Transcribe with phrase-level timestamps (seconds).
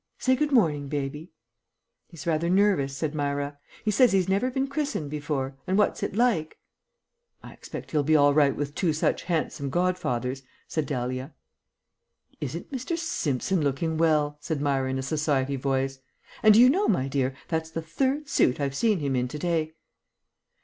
[0.17, 1.31] Say 'Good morning,' baby."
[2.07, 3.59] "He's rather nervous," said Myra.
[3.85, 6.57] "He says he's never been christened before, and what's it like?"
[7.43, 11.35] "I expect he'll be all right with two such handsome godfathers," said Dahlia.
[12.39, 12.97] "Isn't Mr.
[12.97, 15.99] Simpson looking well?" said Myra in a society voice.
[16.41, 19.75] "And do you know, dear, that's the third suit I've seen him in to day."